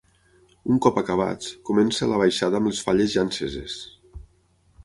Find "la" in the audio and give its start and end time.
2.13-2.19